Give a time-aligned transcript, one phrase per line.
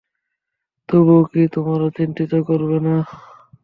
[0.89, 2.95] তবুও কি তোমরা চিন্তা করবে না?